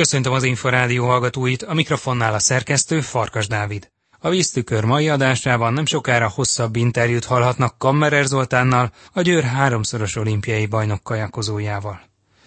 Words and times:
Köszöntöm 0.00 0.32
az 0.32 0.42
Inforádió 0.42 1.06
hallgatóit, 1.06 1.62
a 1.62 1.74
mikrofonnál 1.74 2.34
a 2.34 2.38
szerkesztő 2.38 3.00
Farkas 3.00 3.46
Dávid. 3.46 3.90
A 4.18 4.28
víztükör 4.28 4.84
mai 4.84 5.08
adásában 5.08 5.72
nem 5.72 5.86
sokára 5.86 6.28
hosszabb 6.28 6.76
interjút 6.76 7.24
hallhatnak 7.24 7.78
Kammerer 7.78 8.24
Zoltánnal, 8.24 8.92
a 9.12 9.20
Győr 9.20 9.42
háromszoros 9.42 10.16
olimpiai 10.16 10.66
bajnok 10.66 11.02
kajakozójával. 11.02 12.00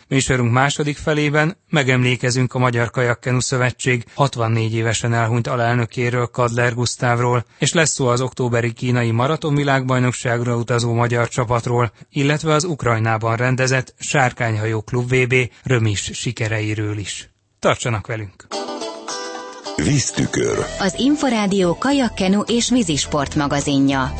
Műsorunk 0.07 0.51
második 0.51 0.97
felében 0.97 1.57
megemlékezünk 1.69 2.53
a 2.53 2.59
Magyar 2.59 2.89
Kajakkenu 2.89 3.39
Szövetség 3.39 4.05
64 4.13 4.73
évesen 4.73 5.13
elhunyt 5.13 5.47
alelnökéről, 5.47 6.25
Kadler 6.25 6.73
Gusztávról, 6.73 7.45
és 7.57 7.73
lesz 7.73 7.93
szó 7.93 8.07
az 8.07 8.21
októberi 8.21 8.73
kínai 8.73 9.11
maratonvilágbajnokságra 9.11 10.55
utazó 10.55 10.93
magyar 10.93 11.27
csapatról, 11.27 11.91
illetve 12.09 12.53
az 12.53 12.63
Ukrajnában 12.63 13.35
rendezett 13.35 13.93
Sárkányhajó 13.99 14.81
Klub 14.81 15.13
VB 15.13 15.35
römis 15.63 16.09
sikereiről 16.13 16.97
is. 16.97 17.32
Tartsanak 17.63 18.07
velünk! 18.07 18.47
Víztükör. 19.75 20.57
Az 20.79 20.95
Inforádió 20.97 21.77
kajakkenu 21.77 22.41
és 22.41 22.69
vízisport 22.69 23.35
magazinja. 23.35 24.13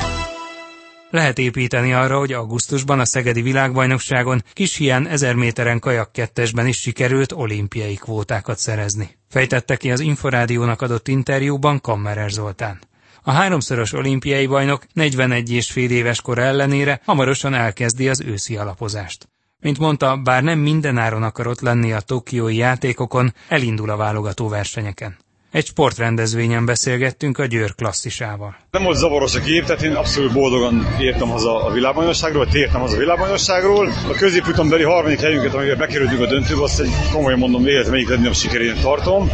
Lehet 1.10 1.38
építeni 1.38 1.92
arra, 1.92 2.18
hogy 2.18 2.32
augusztusban 2.32 3.00
a 3.00 3.04
Szegedi 3.04 3.42
Világbajnokságon 3.42 4.42
kis 4.52 4.76
hián 4.76 5.06
1000 5.06 5.34
méteren 5.34 5.78
kajakkettesben 5.78 6.66
is 6.66 6.80
sikerült 6.80 7.32
olimpiai 7.32 7.94
kvótákat 7.94 8.58
szerezni. 8.58 9.18
Fejtette 9.28 9.76
ki 9.76 9.90
az 9.90 10.00
Inforádiónak 10.00 10.82
adott 10.82 11.08
interjúban 11.08 11.80
Kammerer 11.80 12.30
Zoltán. 12.30 12.80
A 13.22 13.30
háromszoros 13.30 13.92
olimpiai 13.92 14.46
bajnok 14.46 14.84
41 14.92 15.50
és 15.50 15.70
fél 15.70 15.90
éves 15.90 16.20
kor 16.20 16.38
ellenére 16.38 17.00
hamarosan 17.04 17.54
elkezdi 17.54 18.08
az 18.08 18.20
őszi 18.20 18.56
alapozást. 18.56 19.28
Mint 19.64 19.78
mondta, 19.78 20.16
bár 20.16 20.42
nem 20.42 20.58
mindenáron 20.58 21.22
akarott 21.22 21.60
lenni 21.60 21.92
a 21.92 22.00
tokiói 22.00 22.56
játékokon, 22.56 23.34
elindul 23.48 23.90
a 23.90 23.96
válogató 23.96 24.48
versenyeken. 24.48 25.16
Egy 25.50 25.66
sportrendezvényen 25.66 26.64
beszélgettünk 26.64 27.38
a 27.38 27.46
Győr 27.46 27.74
klasszisával. 27.74 28.56
Nem 28.70 28.82
volt 28.82 28.96
zavaros 28.96 29.34
a 29.34 29.40
kép, 29.40 29.64
tehát 29.64 29.82
én 29.82 29.94
abszolút 29.94 30.32
boldogan 30.32 30.86
értem 31.00 31.28
haza 31.28 31.64
a 31.64 31.72
világbajnokságról, 31.72 32.46
tértem 32.46 32.80
haza 32.80 32.96
a 32.96 32.98
világbajnokságról. 32.98 33.86
A 33.86 34.14
középúton 34.16 34.68
beli 34.68 34.82
harmadik 34.82 35.20
helyünket, 35.20 35.54
amivel 35.54 35.76
bekerültünk 35.76 36.20
a 36.20 36.26
döntőbe, 36.26 36.62
azt 36.62 36.80
egy 36.80 36.90
komolyan 37.12 37.38
mondom, 37.38 37.66
életem 37.66 37.92
egyik 37.92 38.08
legnagyobb 38.08 38.34
sikerének 38.34 38.80
tartom. 38.80 39.30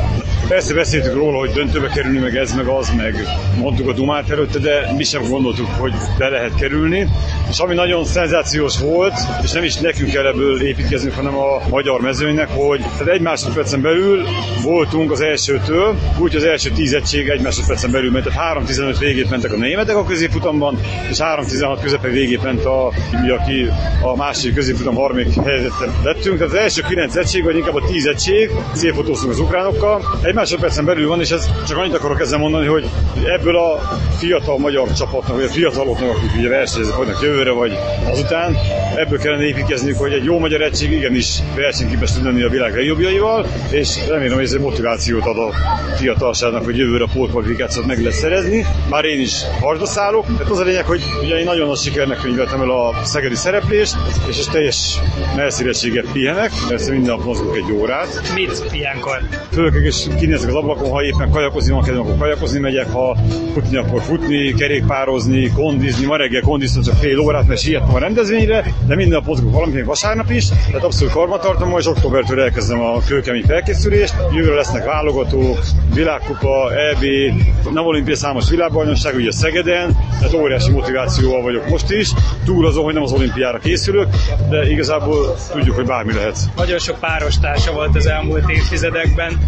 Persze 0.48 0.74
beszéltük 0.74 1.14
róla, 1.14 1.38
hogy 1.38 1.50
döntőbe 1.50 1.88
kerülni, 1.88 2.18
meg 2.18 2.36
ez, 2.36 2.54
meg 2.54 2.66
az, 2.66 2.90
meg 2.96 3.14
mondtuk 3.58 3.88
a 3.88 3.92
Dumát 3.92 4.30
előtte, 4.30 4.58
de 4.58 4.92
mi 4.96 5.04
sem 5.04 5.22
gondoltuk, 5.28 5.66
hogy 5.66 5.92
be 6.18 6.28
lehet 6.28 6.54
kerülni. 6.54 7.08
És 7.48 7.58
ami 7.58 7.74
nagyon 7.74 8.04
szenzációs 8.04 8.78
volt, 8.78 9.14
és 9.42 9.52
nem 9.52 9.64
is 9.64 9.76
nekünk 9.76 10.10
kell 10.10 10.26
ebből 10.26 10.62
építkezni, 10.62 11.10
hanem 11.10 11.36
a 11.36 11.62
magyar 11.68 12.00
mezőnynek, 12.00 12.48
hogy 12.48 12.80
tehát 12.80 13.06
egy 13.06 13.20
másodpercen 13.20 13.80
belül 13.80 14.24
voltunk 14.62 15.10
az 15.10 15.20
elsőtől, 15.20 15.96
úgy 16.18 16.36
az 16.36 16.44
első 16.44 16.70
tíz 16.70 16.92
egység 16.92 17.28
egy 17.28 17.40
másodpercen 17.40 17.90
belül 17.90 18.10
ment, 18.10 18.24
tehát 18.24 18.62
3-15 18.66 18.96
végét 18.98 19.30
mentek 19.30 19.52
a 19.52 19.56
németek 19.56 19.96
a 19.96 20.04
középutamban, 20.04 20.78
és 21.10 21.16
3-16 21.20 21.78
közepe 21.82 22.08
végét 22.08 22.42
ment 22.42 22.64
a, 22.64 22.92
mi, 23.22 23.30
aki 23.30 23.68
a 24.02 24.16
másik 24.16 24.54
középutam 24.54 24.94
harmadik 24.94 25.34
helyzetet 25.44 25.90
lettünk. 26.04 26.38
Tehát 26.38 26.52
az 26.52 26.58
első 26.58 26.82
9 26.88 27.16
egység, 27.16 27.44
vagy 27.44 27.56
inkább 27.56 27.74
a 27.74 27.86
10 27.86 28.06
egység, 28.06 28.50
szélfotóztunk 28.72 29.32
az 29.32 29.38
ukránokkal. 29.38 30.18
Egy 30.30 30.36
másodpercen 30.36 30.84
belül 30.84 31.08
van, 31.08 31.20
és 31.20 31.30
ez 31.30 31.50
csak 31.66 31.78
annyit 31.78 31.94
akarok 31.94 32.20
ezzel 32.20 32.38
mondani, 32.38 32.66
hogy 32.66 32.88
ebből 33.24 33.56
a 33.56 33.78
fiatal 34.18 34.58
magyar 34.58 34.92
csapatnak, 34.92 35.36
vagy 35.36 35.44
a 35.44 35.48
fiataloknak, 35.48 36.16
akik 36.16 36.34
ugye 36.38 36.48
versenyeznek, 36.48 36.96
vagynak 36.96 37.22
jövőre, 37.22 37.50
vagy 37.50 37.78
azután, 38.10 38.56
ebből 38.96 39.18
kellene 39.18 39.44
építkezni, 39.44 39.92
hogy 39.92 40.12
egy 40.12 40.24
jó 40.24 40.38
magyar 40.38 40.60
egység 40.60 40.90
igenis 40.90 41.38
versenyképes 41.54 42.12
tud 42.12 42.24
lenni 42.24 42.42
a 42.42 42.48
világ 42.48 42.74
legjobbjaival, 42.74 43.46
és 43.70 44.06
remélem, 44.08 44.34
hogy 44.34 44.44
ez 44.44 44.52
egy 44.52 44.60
motivációt 44.60 45.26
ad 45.26 45.38
a 45.38 45.52
fiatalságnak, 45.96 46.64
hogy 46.64 46.76
jövőre 46.76 47.04
a 47.04 47.08
pólkvalifikációt 47.12 47.86
meg 47.86 47.98
lehet 47.98 48.18
szerezni. 48.18 48.66
Már 48.90 49.04
én 49.04 49.20
is 49.20 49.42
harcba 49.60 49.86
szállok. 49.86 50.26
Tehát 50.26 50.52
az 50.52 50.58
a 50.58 50.64
lényeg, 50.64 50.84
hogy 50.84 51.02
ugye 51.22 51.38
én 51.38 51.44
nagyon 51.44 51.66
nagy 51.66 51.78
sikernek 51.78 52.18
könyveltem 52.18 52.60
el 52.60 52.70
a 52.70 52.94
szegedi 53.04 53.34
szereplést, 53.34 53.96
és 54.28 54.38
ez 54.38 54.46
teljes 54.46 54.98
messzélességet 55.36 56.12
pihenek, 56.12 56.50
persze 56.68 56.90
minden 56.90 57.14
nap 57.14 57.24
mozgok 57.24 57.56
egy 57.56 57.72
órát. 57.72 58.32
Mit 58.34 58.64
ilyenkor? 58.72 59.18
Fölök 59.52 59.74
és 59.84 60.06
kinézek 60.20 60.48
az 60.48 60.54
ablakon, 60.54 60.90
ha 60.90 61.02
éppen 61.02 61.30
kajakozni 61.30 61.72
van 61.72 61.82
kedvem, 61.82 62.02
akkor 62.02 62.18
kajakozni 62.18 62.58
megyek, 62.58 62.90
ha 62.92 63.16
futni, 63.52 63.76
akkor 63.76 64.00
futni, 64.02 64.54
kerékpározni, 64.54 65.50
kondizni. 65.50 66.06
Ma 66.06 66.16
reggel 66.16 66.40
kondiztam 66.40 66.82
csak 66.82 66.94
fél 66.94 67.18
órát, 67.18 67.46
mert 67.46 67.60
siettem 67.60 67.94
a 67.94 67.98
rendezvényre, 67.98 68.64
de 68.86 68.94
minden 68.94 69.18
nap 69.18 69.26
mozgok 69.26 69.52
valamit, 69.52 69.84
vasárnap 69.84 70.30
is, 70.30 70.48
tehát 70.48 70.84
abszolút 70.84 71.12
karbantartom, 71.12 71.78
és 71.78 71.86
októbertől 71.86 72.40
elkezdem 72.40 72.80
a 72.80 73.00
kőkemény 73.06 73.44
felkészülést. 73.46 74.14
Jövőre 74.34 74.54
lesznek 74.54 74.84
válogatók, 74.84 75.58
világkupa, 75.94 76.72
EB, 76.74 77.04
nem 77.72 77.86
olimpia 77.86 78.16
számos 78.16 78.50
világbajnokság, 78.50 79.14
ugye 79.14 79.32
Szegeden, 79.32 79.96
tehát 80.18 80.34
óriási 80.34 80.70
motivációval 80.70 81.42
vagyok 81.42 81.68
most 81.68 81.90
is, 81.90 82.10
túl 82.44 82.66
azon, 82.66 82.84
hogy 82.84 82.94
nem 82.94 83.02
az 83.02 83.12
olimpiára 83.12 83.58
készülök, 83.58 84.08
de 84.50 84.70
igazából 84.70 85.36
tudjuk, 85.52 85.74
hogy 85.74 85.86
bármi 85.86 86.12
lehet. 86.12 86.38
Nagyon 86.56 86.78
sok 86.78 86.98
párostársa 86.98 87.72
volt 87.72 87.96
az 87.96 88.06
elmúlt 88.06 88.50
évtizedekben, 88.50 89.38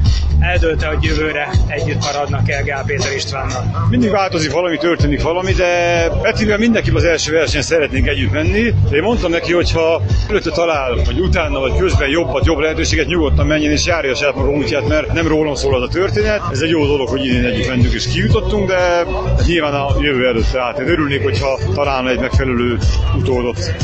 eldőlte, 0.62 0.86
hogy 0.86 1.04
jövőre 1.04 1.50
együtt 1.66 2.04
maradnak 2.04 2.50
el 2.50 2.64
Gál 2.64 2.84
Péter 2.84 3.12
Istvánnal. 3.12 3.86
Mindig 3.90 4.10
változik 4.10 4.52
valami, 4.52 4.76
történik 4.76 5.22
valami, 5.22 5.52
de 5.52 6.08
Petivel 6.22 6.58
mindenki 6.58 6.90
az 6.94 7.04
első 7.04 7.32
versenyen 7.32 7.62
szeretnénk 7.62 8.06
együtt 8.06 8.32
menni. 8.32 8.74
De 8.90 8.96
én 8.96 9.02
mondtam 9.02 9.30
neki, 9.30 9.52
hogy 9.52 9.72
ha 9.72 10.02
előtte 10.28 10.50
talál, 10.50 10.94
vagy 11.04 11.20
utána, 11.20 11.60
vagy 11.60 11.76
közben 11.76 12.08
jobbat, 12.08 12.46
jobb 12.46 12.58
lehetőséget 12.58 13.06
nyugodtan 13.06 13.46
menjen 13.46 13.72
és 13.72 13.86
járja 13.86 14.14
saját 14.14 14.34
maga 14.34 14.50
útját, 14.50 14.88
mert 14.88 15.12
nem 15.12 15.26
rólam 15.28 15.54
szól 15.54 15.74
az 15.74 15.82
a 15.82 15.92
történet. 15.92 16.40
Ez 16.50 16.60
egy 16.60 16.70
jó 16.70 16.86
dolog, 16.86 17.08
hogy 17.08 17.24
idén 17.24 17.44
együtt 17.44 17.68
mentünk 17.68 17.92
és 17.92 18.06
kijutottunk, 18.06 18.68
de 18.68 19.04
nyilván 19.46 19.74
a 19.74 19.94
jövő 20.00 20.26
előtt 20.26 20.54
állt. 20.54 20.78
Én 20.78 20.88
örülnék, 20.88 21.22
hogyha 21.22 21.58
találna 21.74 22.10
egy 22.10 22.20
megfelelő 22.20 22.78
utódot. 23.18 23.74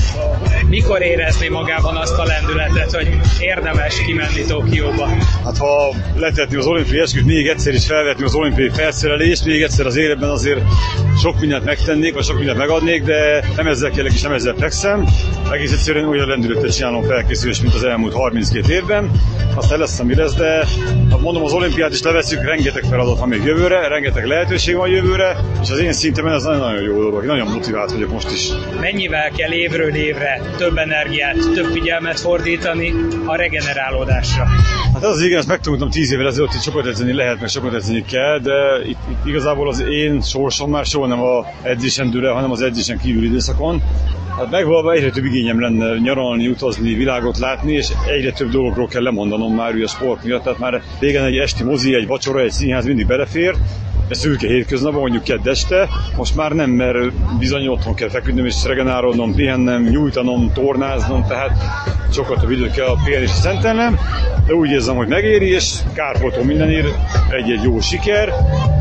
Mikor 0.68 1.02
érezni 1.02 1.48
magában 1.48 1.96
azt 1.96 2.18
a 2.18 2.24
lendületet, 2.24 2.94
hogy 2.94 3.08
érdemes 3.40 4.04
kimenni 4.04 4.44
Tokióba? 4.46 5.06
Hát 5.44 5.58
ha 5.58 5.94
letetni 6.16 6.56
az 6.56 6.66
olimpiai 6.66 7.00
esküt, 7.00 7.24
még 7.24 7.46
egyszer 7.46 7.74
is 7.74 7.86
felvetni 7.86 8.24
az 8.24 8.34
olimpiai 8.34 8.68
felszerelést, 8.68 9.44
még 9.44 9.62
egyszer 9.62 9.86
az 9.86 9.96
életben 9.96 10.28
azért 10.28 10.60
sok 11.20 11.40
mindent 11.40 11.64
megtennék, 11.64 12.14
vagy 12.14 12.24
sok 12.24 12.36
mindent 12.36 12.58
megadnék, 12.58 13.02
de 13.02 13.44
nem 13.56 13.66
ezzel 13.66 13.90
kellek 13.90 14.12
és 14.12 14.20
nem 14.20 14.32
ezzel 14.32 14.54
fekszem. 14.58 15.06
Egész 15.52 15.72
egyszerűen 15.72 16.08
olyan 16.08 16.28
lendületet 16.28 16.74
csinálom 16.74 17.04
felkészülés, 17.04 17.60
mint 17.60 17.74
az 17.74 17.84
elmúlt 17.84 18.14
32 18.14 18.72
évben. 18.72 19.10
Aztán 19.54 19.78
lesz, 19.78 19.98
ami 19.98 20.14
lesz, 20.14 20.34
de 20.34 20.66
ha 21.10 21.18
mondom, 21.18 21.44
az 21.44 21.52
olimpiát 21.52 21.92
is 21.92 22.02
leveszünk, 22.02 22.44
rengeteg 22.44 22.84
feladat 22.88 23.18
van 23.18 23.28
még 23.28 23.42
jövőre, 23.44 23.88
rengeteg 23.88 24.26
lehetőség 24.26 24.76
van 24.76 24.88
jövőre, 24.88 25.36
és 25.62 25.70
az 25.70 25.78
én 25.78 25.92
szintemen 25.92 26.32
ez 26.32 26.42
nagyon-nagyon 26.42 26.82
jó 26.82 27.02
dolog, 27.02 27.24
nagyon 27.24 27.48
motivált 27.48 27.92
vagyok 27.92 28.12
most 28.12 28.30
is. 28.30 28.48
Mennyivel 28.80 29.30
kell 29.30 29.52
évről 29.52 29.94
évre 29.94 30.40
több 30.58 30.76
energiát, 30.76 31.36
több 31.54 31.64
figyelmet 31.72 32.20
fordítani 32.20 32.94
a 33.24 33.36
regenerálódásra? 33.36 34.44
Hát 34.92 35.04
az, 35.04 35.22
igen, 35.22 35.38
ezt 35.38 35.48
megtanultam 35.48 35.90
10 35.90 36.12
évvel 36.12 36.26
ezelőtt, 36.26 36.50
hogy 36.50 36.60
sokat 36.60 36.86
edzeni 36.86 37.12
lehet, 37.12 37.40
meg 37.40 37.48
sokat 37.48 37.74
edzeni 37.74 38.04
kell, 38.04 38.38
de 38.38 38.52
itt, 38.84 38.98
itt 39.10 39.26
igazából 39.26 39.68
az 39.68 39.80
én 39.80 40.20
sorsom 40.20 40.70
már 40.70 40.84
soha 40.84 41.06
nem 41.06 41.20
a 41.20 41.46
edzésen 41.62 42.10
dől 42.10 42.32
hanem 42.32 42.50
az 42.50 42.60
edzésen 42.60 42.98
kívül 42.98 43.24
időszakon. 43.24 43.82
Hát 44.36 44.50
megvalva 44.50 44.92
egyre 44.92 45.10
több 45.10 45.24
igényem 45.24 45.60
lenne 45.60 45.98
nyaralni, 45.98 46.48
utazni, 46.48 46.94
világot 46.94 47.38
látni, 47.38 47.72
és 47.72 47.88
egyre 48.06 48.32
több 48.32 48.50
dologról 48.50 48.86
kell 48.86 49.02
lemondanom 49.02 49.54
már 49.54 49.74
ugye 49.74 49.84
a 49.84 49.88
sport 49.88 50.24
miatt. 50.24 50.42
Tehát 50.42 50.58
már 50.58 50.82
régen 50.98 51.24
egy 51.24 51.36
esti 51.36 51.62
mozi, 51.62 51.94
egy 51.94 52.06
vacsora, 52.06 52.40
egy 52.40 52.50
színház 52.50 52.84
mindig 52.84 53.06
belefér, 53.06 53.54
de 54.08 54.14
szürke 54.14 54.46
hétköznapban, 54.46 55.00
mondjuk 55.00 55.24
kedd 55.24 55.48
este, 55.48 55.88
most 56.16 56.36
már 56.36 56.52
nem, 56.52 56.70
mert 56.70 57.12
bizony 57.38 57.66
otthon 57.66 57.94
kell 57.94 58.08
feküdnöm 58.08 58.46
és 58.46 58.64
regenerálódnom, 58.64 59.34
pihennem, 59.34 59.82
nyújtanom, 59.82 60.52
tornáznom, 60.52 61.24
tehát 61.26 61.50
sokat 62.12 62.40
több 62.40 62.50
időt 62.50 62.72
kell 62.72 62.86
a 62.86 62.98
pihenésre 63.04 63.34
szentelnem, 63.34 63.98
de 64.46 64.54
úgy 64.54 64.70
érzem, 64.70 64.96
hogy 64.96 65.08
megéri, 65.08 65.50
és 65.50 65.74
kárpótol 65.94 66.44
mindenért 66.44 66.88
egy-egy 67.30 67.62
jó 67.62 67.80
siker. 67.80 68.32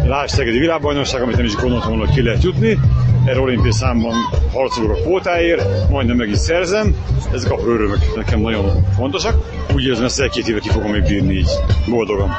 Lásd 0.06 0.36
Szegedi 0.36 0.60
világbajnokság, 0.60 1.22
amit 1.22 1.36
nem 1.36 1.46
is 1.46 1.56
gondoltam 1.56 1.98
volna, 1.98 2.12
ki 2.12 2.22
lehet 2.22 2.44
jutni. 2.44 2.80
Erre 3.26 3.40
olimpiai 3.40 3.72
számban 3.72 4.14
harcolok 4.54 4.92
a 4.92 5.02
kvótáért, 5.02 5.90
majdnem 5.90 6.16
meg 6.16 6.30
is 6.30 6.38
szerzem. 6.38 6.96
Ezek 7.34 7.52
apró 7.52 7.72
örömök 7.72 8.16
nekem 8.16 8.40
nagyon 8.40 8.86
fontosak. 8.96 9.36
Úgy 9.74 9.86
érzem, 9.86 10.06
ezt 10.06 10.20
egy-két 10.20 10.48
éve 10.48 10.60
ki 10.60 10.70
fogom 10.70 10.92
még 10.92 11.04
bírni 11.04 11.34
így 11.34 11.50
boldogan. 11.90 12.30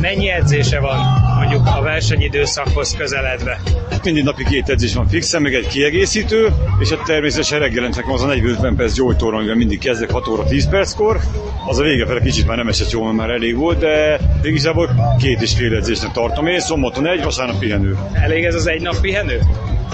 Mennyi 0.00 0.28
edzése 0.30 0.80
van 0.80 0.98
mondjuk 1.44 1.76
a 1.76 1.82
versenyidőszakhoz 1.82 2.96
közeledve? 2.96 3.60
Mindig 4.04 4.24
napi 4.24 4.44
két 4.44 4.68
edzés 4.68 4.94
van 4.94 5.08
fixen, 5.08 5.42
meg 5.42 5.54
egy 5.54 5.66
kiegészítő, 5.66 6.48
és 6.80 6.90
hát 6.90 7.02
természetesen 7.02 7.58
reggelent 7.58 7.96
nekem 7.96 8.12
az 8.12 8.22
a 8.22 8.26
40 8.26 8.76
perc 8.76 8.94
gyógytorna, 8.94 9.36
amivel 9.36 9.54
mindig 9.56 9.78
kezdek 9.78 10.10
6 10.10 10.28
óra 10.28 10.44
10 10.44 10.68
perckor. 10.68 11.20
Az 11.66 11.78
a 11.78 11.82
vége 11.82 12.06
fele 12.06 12.20
kicsit 12.20 12.46
már 12.46 12.56
nem 12.56 12.68
esett 12.68 12.90
jól, 12.90 13.04
mert 13.04 13.16
már 13.16 13.30
elég 13.30 13.56
volt, 13.56 13.78
de 13.78 14.18
igazából 14.42 15.16
két 15.18 15.40
és 15.40 15.54
fél 15.54 15.74
edzésnek 15.74 16.12
tartom 16.12 16.46
én, 16.46 16.60
szombaton 16.60 17.06
egy, 17.06 17.22
vasárnap 17.22 17.58
pihenő. 17.58 17.96
Elég 18.12 18.44
ez 18.44 18.54
az 18.54 18.66
egy 18.66 18.80
nap 18.80 19.00
pihenő? 19.00 19.38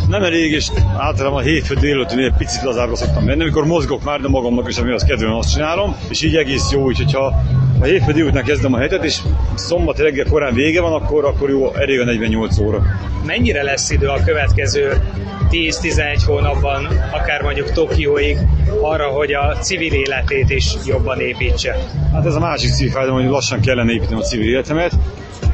Nem 0.08 0.22
elég, 0.22 0.52
és 0.52 0.70
általában 0.98 1.38
a 1.38 1.42
hétfő 1.42 1.74
délután 1.74 2.18
egy 2.18 2.34
picit 2.38 2.62
lazábbra 2.62 2.96
szoktam 2.96 3.24
menni, 3.24 3.42
amikor 3.42 3.66
mozgok 3.66 4.04
már, 4.04 4.20
de 4.20 4.28
magamnak 4.28 4.68
is, 4.68 4.78
ami 4.78 4.92
az 4.92 5.04
kedvem, 5.04 5.34
azt 5.34 5.52
csinálom, 5.52 5.96
és 6.08 6.22
így 6.22 6.36
egész 6.36 6.70
jó, 6.70 6.82
úgyhogy 6.82 7.12
ha 7.12 7.34
ha 7.80 7.86
hétfő 7.86 8.12
délután 8.12 8.44
kezdem 8.44 8.72
a 8.72 8.78
hetet, 8.78 9.04
és 9.04 9.20
szombat 9.54 9.98
reggel 9.98 10.24
korán 10.30 10.54
vége 10.54 10.80
van, 10.80 10.92
akkor, 10.92 11.24
akkor 11.24 11.50
jó, 11.50 11.74
elég 11.74 12.00
a 12.00 12.04
48 12.04 12.58
óra. 12.58 12.82
Mennyire 13.26 13.62
lesz 13.62 13.90
idő 13.90 14.06
a 14.06 14.22
következő 14.24 15.02
10-11 15.50 16.22
hónapban, 16.26 16.86
akár 17.12 17.42
mondjuk 17.42 17.72
Tokióig, 17.72 18.38
arra, 18.80 19.08
hogy 19.08 19.32
a 19.32 19.56
civil 19.60 19.92
életét 19.92 20.50
is 20.50 20.74
jobban 20.86 21.20
építse? 21.20 21.76
Hát 22.12 22.26
ez 22.26 22.34
a 22.34 22.40
másik 22.40 22.70
szívfájdalom, 22.70 23.20
hogy 23.20 23.30
lassan 23.30 23.60
kellene 23.60 23.92
építeni 23.92 24.20
a 24.20 24.24
civil 24.24 24.48
életemet, 24.48 24.92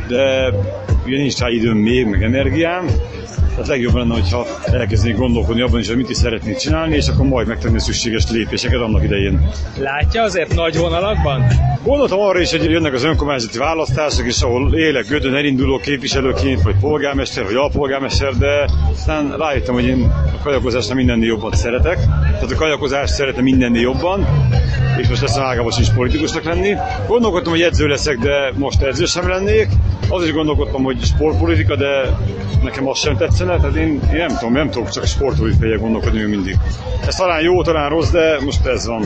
de 0.09 0.53
ugye 1.07 1.17
nincs 1.17 1.39
rá 1.39 1.49
időm 1.49 1.77
még, 1.77 2.07
meg 2.07 2.23
energiám, 2.23 2.87
tehát 3.57 3.71
legjobb 3.71 3.95
lenne, 3.95 4.15
hogyha 4.15 4.47
elkezdenék 4.65 5.17
gondolkodni 5.17 5.61
abban 5.63 5.81
is, 5.81 5.87
hogy 5.89 5.97
mit 5.97 6.11
is 6.11 6.17
szeretnék 6.17 6.57
csinálni, 6.57 6.97
és 6.97 7.09
akkor 7.09 7.27
majd 7.27 7.47
megtenni 7.47 7.77
a 7.77 7.81
szükséges 7.81 8.31
lépéseket 8.31 8.81
annak 8.81 9.03
idején. 9.05 9.49
Látja 9.79 10.23
azért 10.23 10.55
nagy 10.55 10.77
vonalakban? 10.77 11.45
Gondoltam 11.85 12.21
arra 12.21 12.41
is, 12.41 12.51
hogy 12.51 12.65
jönnek 12.71 12.93
az 12.93 13.05
önkormányzati 13.05 13.59
választások, 13.59 14.27
és 14.27 14.43
ahol 14.43 14.75
élek 14.75 15.07
Gödön 15.09 15.35
elinduló 15.35 15.79
képviselőként, 15.79 16.63
vagy 16.63 16.75
polgármester, 16.81 17.45
vagy 17.45 17.55
alpolgármester, 17.55 18.33
de 18.33 18.69
aztán 18.93 19.37
rájöttem, 19.39 19.75
hogy 19.75 19.85
én 19.85 20.13
a 20.41 20.43
kajakozást 20.43 20.95
mindennél 20.95 21.29
jobban 21.29 21.53
szeretek. 21.53 21.99
Tehát 22.33 22.51
a 22.51 22.57
kajakozást 22.57 23.15
szeretem 23.15 23.43
mindennél 23.43 23.81
jobban, 23.81 24.27
és 25.01 25.09
most 25.09 25.21
lesz 25.21 25.37
ágában 25.37 25.73
is 25.79 25.89
politikusnak 25.89 26.45
lenni. 26.45 26.75
Gondolkodtam, 27.07 27.53
hogy 27.53 27.63
edző 27.63 27.87
leszek, 27.87 28.19
de 28.19 28.53
most 28.55 28.83
edző 28.83 29.05
sem 29.05 29.29
lennék. 29.29 29.69
Az 30.09 30.25
is 30.25 30.33
gondolkodtam, 30.33 30.83
hogy 30.83 31.03
sportpolitika, 31.05 31.77
de 31.77 32.17
nekem 32.63 32.89
az 32.89 32.99
sem 32.99 33.17
tetszene, 33.17 33.57
tehát 33.57 33.77
én, 33.77 34.01
én 34.13 34.17
nem 34.27 34.37
tudom, 34.39 34.53
nem 34.53 34.71
tudok 34.71 34.91
csak 34.91 35.07
sportpolitikai 35.07 35.77
gondolkodni 35.77 36.23
mindig. 36.23 36.57
Ez 37.07 37.15
talán 37.15 37.43
jó, 37.43 37.63
talán 37.63 37.89
rossz, 37.89 38.11
de 38.11 38.39
most 38.45 38.67
ez 38.67 38.87
van. 38.87 39.05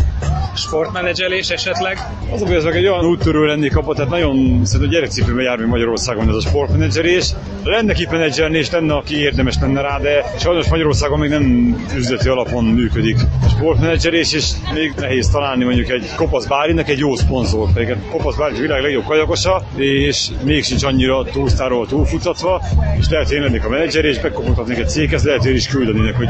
Sportmenedzselés 0.54 1.48
esetleg? 1.48 1.98
Az 2.32 2.42
hogy 2.42 2.52
ez 2.52 2.64
meg 2.64 2.76
egy 2.76 2.86
olyan 2.86 3.04
úttörő 3.04 3.46
lennék 3.46 3.72
kapott, 3.72 3.96
tehát 3.96 4.10
nagyon 4.10 4.60
szerintem 4.64 4.90
gyerekcipőben 4.90 5.44
jár 5.44 5.58
Magyarországon 5.58 6.28
ez 6.28 6.34
a 6.34 6.40
sportmenedzselés. 6.40 7.32
Lenne 7.64 7.92
ki 7.92 8.06
menedzselni, 8.10 8.58
és 8.58 8.70
lenne, 8.70 8.94
aki 8.94 9.20
érdemes 9.20 9.56
lenne 9.60 9.80
rá, 9.80 9.98
de 9.98 10.24
sajnos 10.38 10.68
Magyarországon 10.68 11.18
még 11.18 11.30
nem 11.30 11.76
üzleti 11.96 12.28
alapon 12.28 12.64
működik 12.64 13.16
a 13.44 13.48
sportmenedzselés, 13.48 14.32
és 14.32 14.50
még 14.74 14.92
nehéz 14.96 15.28
találni 15.28 15.64
mondjuk 15.64 15.88
egy 15.88 16.14
Kopasz 16.16 16.46
Bálinak 16.46 16.88
egy 16.88 16.98
jó 16.98 17.16
szponzor. 17.16 17.72
Pedig 17.72 17.96
Kopasz 18.10 18.36
Bálin 18.36 18.56
a 18.56 18.60
világ 18.60 18.82
legjobb 18.82 19.04
kajakosa, 19.04 19.62
és 19.76 20.28
még 20.42 20.64
sincs 20.64 20.82
annyira 20.82 21.24
túlsztáról 21.24 21.86
túlfutatva, 21.86 22.62
és 22.98 23.08
lehet, 23.08 23.29
hogy 23.30 23.38
én 23.38 23.44
lennék 23.44 23.64
a 23.64 23.68
menedzser, 23.68 24.04
és 24.04 24.18
bekopogtatnék 24.18 24.78
egy 24.78 24.88
céghez, 24.88 25.24
lehet, 25.24 25.42
hogy 25.42 25.54
is 25.54 25.68
küldenének, 25.68 26.14
hogy 26.16 26.26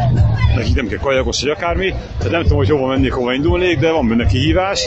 neki 0.55 0.73
nem 0.75 0.87
kell 0.87 0.99
kajakos, 0.99 1.41
vagy 1.43 1.51
akármi. 1.51 1.95
Tehát 2.19 2.33
nem 2.33 2.43
tudom, 2.43 2.57
hogy 2.57 2.69
hova 2.69 2.87
mennék, 2.87 3.13
hova 3.13 3.33
indulnék, 3.33 3.79
de 3.79 3.91
van 3.91 4.09
benne 4.09 4.27
kihívás. 4.27 4.81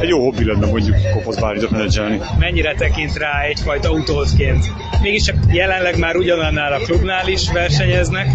Egy 0.00 0.08
jó 0.08 0.22
hobbi 0.22 0.44
lenne 0.44 0.66
mondjuk 0.66 0.96
Kopasz 1.12 1.40
Bálinot 1.40 1.70
menedzselni. 1.70 2.20
Mennyire 2.38 2.74
tekint 2.74 3.16
rá 3.16 3.40
egyfajta 3.40 3.90
utódként? 3.90 4.64
Mégiscsak 5.02 5.36
jelenleg 5.52 5.98
már 5.98 6.16
ugyanannál 6.16 6.72
a 6.72 6.78
klubnál 6.78 7.28
is 7.28 7.52
versenyeznek, 7.52 8.26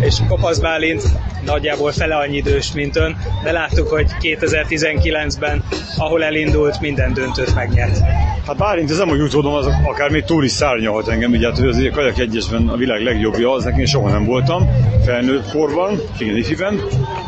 és 0.00 0.14
Kopasz 0.28 0.58
Bálint 0.58 1.02
nagyjából 1.44 1.92
fele 1.92 2.16
annyi 2.16 2.36
idős, 2.36 2.72
mint 2.72 2.96
ön, 2.96 3.16
de 3.42 3.52
láttuk, 3.52 3.88
hogy 3.88 4.06
2019-ben, 4.20 5.64
ahol 5.96 6.24
elindult, 6.24 6.80
minden 6.80 7.12
döntőt 7.12 7.54
megnyert. 7.54 7.98
Hát 8.46 8.56
Bálint 8.56 8.90
ez 8.90 8.98
nem 8.98 9.08
úgy 9.08 9.20
utódom, 9.20 9.54
az 9.54 9.66
akár 9.84 10.10
még 10.10 10.24
túl 10.24 10.44
is 10.44 10.50
szárnyalhat 10.50 11.08
engem, 11.08 11.30
ugye 11.30 11.46
hát 11.46 11.58
azért 11.58 11.94
kajak 11.94 12.18
egyesben 12.18 12.68
a 12.68 12.76
világ 12.76 13.02
legjobbja, 13.02 13.52
az 13.52 13.64
nekem 13.64 13.84
soha 13.84 14.10
nem 14.10 14.24
voltam, 14.24 14.68
felnőtt 15.04 15.50
korban, 15.50 16.00
igen, 16.18 16.36
ifiben. 16.36 16.80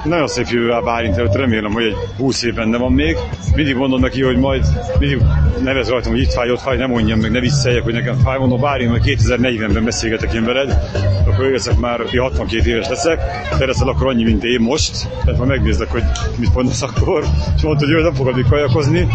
Nagyon 0.04 0.26
szép 0.26 0.46
jövővel 0.48 0.80
Bálint 0.80 1.16
előtt, 1.16 1.34
remélem, 1.34 1.72
hogy 1.72 1.84
egy 1.84 1.96
20 2.16 2.42
év 2.42 2.54
benne 2.54 2.76
van 2.76 2.92
még. 2.92 3.16
Mindig 3.54 3.74
mondom 3.74 4.00
neki, 4.00 4.22
hogy 4.22 4.36
majd 4.36 4.64
mindig 4.98 5.18
nevez 5.62 5.88
rajtam, 5.88 6.12
hogy 6.12 6.20
itt 6.20 6.32
fáj, 6.32 6.50
ott 6.50 6.60
fáj, 6.60 6.76
nem 6.76 6.90
mondjam 6.90 7.20
meg, 7.20 7.30
ne 7.30 7.40
visszajeljek, 7.40 7.84
hogy 7.84 7.92
nekem 7.92 8.18
fáj, 8.24 8.38
mondom, 8.38 8.60
Bálint, 8.60 8.90
hogy 8.90 9.16
2040-ben 9.18 9.84
beszélgetek 9.84 10.32
én 10.32 10.44
veled, 10.44 10.78
akkor 11.26 11.50
leszek 11.50 11.78
már 11.78 12.00
62 12.46 12.70
éves 12.70 12.88
leszek, 12.88 13.20
te 13.58 13.66
leszel 13.66 13.88
akkor 13.88 14.06
annyi, 14.06 14.24
mint 14.24 14.44
én 14.44 14.60
most, 14.60 15.08
tehát 15.24 15.38
majd 15.38 15.50
megnézlek, 15.50 15.90
hogy 15.90 16.02
mit 16.36 16.54
mondasz 16.54 16.82
akkor, 16.82 17.24
és 17.56 17.62
mondta, 17.62 17.84
hogy 17.84 17.94
ő 17.94 18.02
nem 18.02 18.14
fog 18.14 18.26
addig 18.26 18.46
kajakozni, 18.48 19.06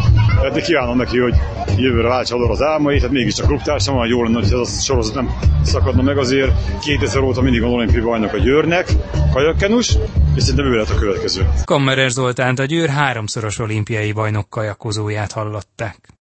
hát 0.42 0.54
de 0.54 0.62
kívánom 0.62 0.98
neki, 0.98 1.20
hogy 1.20 1.36
jövőre 1.78 2.08
váltsa 2.08 2.36
az 2.36 2.62
álmait, 2.62 3.00
tehát 3.00 3.16
mégiscsak 3.16 3.48
klubtársam 3.48 3.96
van, 3.96 4.08
jól 4.08 4.24
lenne, 4.24 4.36
hogy 4.36 4.46
ez 4.46 4.52
a 4.52 4.66
sorozat 4.66 5.16
nem 5.16 5.30
szakadna 5.64 6.02
meg 6.02 6.18
azért. 6.18 6.52
2000 6.80 7.22
óta 7.22 7.42
mindig 7.42 7.62
van 7.62 7.72
olimpiai 7.72 8.02
bajnok 8.02 8.34
a 8.34 8.38
Győrnek, 8.38 8.92
kajakkenus, 9.34 9.98
és 10.36 10.44
szerintem 10.44 10.66
ő 10.66 10.76
lett 10.76 10.90
a 10.90 10.96
következő. 10.96 11.50
Kammerer 11.66 12.10
Zoltánt 12.10 12.60
a 12.60 12.66
Győr 12.66 12.90
háromszoros 12.90 13.60
olimpiai 13.60 14.12
bajnok 14.12 14.50
kajakozóját 14.50 15.32
hallották. 15.32 16.20